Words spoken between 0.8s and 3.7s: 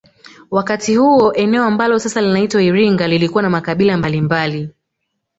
huo eneo ambalo sasa linaitwa Iringa lilikuwa na